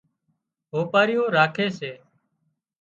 هوپارِيُون 0.73 1.29
راکي 1.35 1.67
سي 1.77 1.91